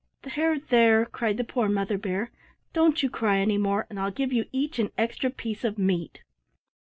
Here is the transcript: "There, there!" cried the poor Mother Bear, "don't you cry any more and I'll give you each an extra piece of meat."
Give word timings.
"There, 0.35 0.57
there!" 0.59 1.05
cried 1.05 1.37
the 1.37 1.43
poor 1.43 1.69
Mother 1.69 1.95
Bear, 1.99 2.31
"don't 2.73 3.03
you 3.03 3.07
cry 3.11 3.37
any 3.37 3.59
more 3.59 3.85
and 3.87 3.99
I'll 3.99 4.09
give 4.09 4.33
you 4.33 4.45
each 4.51 4.79
an 4.79 4.89
extra 4.97 5.29
piece 5.29 5.63
of 5.63 5.77
meat." 5.77 6.23